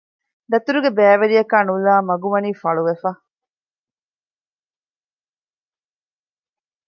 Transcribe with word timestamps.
ދަތުރުގެ 0.51 0.91
ބައިވެރިޔަކާ 0.97 1.57
ނުލައި 1.67 2.03
މަގު 2.07 2.27
ވަނީ 2.33 2.49
ފަޅުވެފަ 2.61 3.11